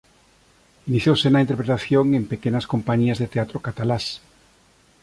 [0.89, 4.05] Iniciouse na interpretación en pequenas compañías de teatro catalás.